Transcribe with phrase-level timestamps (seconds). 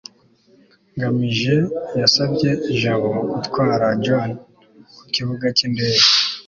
[0.95, 1.55] ngamije
[1.99, 4.29] yasabye jabo gutwara john
[4.97, 6.05] ku kibuga cy'indege